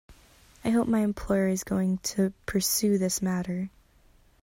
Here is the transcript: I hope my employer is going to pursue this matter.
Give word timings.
I 0.65 0.71
hope 0.71 0.87
my 0.87 1.01
employer 1.01 1.47
is 1.47 1.63
going 1.63 1.99
to 1.99 2.33
pursue 2.47 2.97
this 2.97 3.21
matter. 3.21 3.69